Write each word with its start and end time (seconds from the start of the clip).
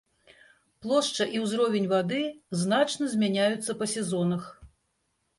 Плошча 0.83 1.25
і 1.39 1.41
ўзровень 1.43 1.85
вады 1.91 2.21
значна 2.61 3.09
змяняюцца 3.11 3.71
па 3.83 3.89
сезонах. 3.93 4.43